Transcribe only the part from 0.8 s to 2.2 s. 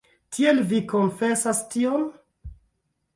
konfesas tion?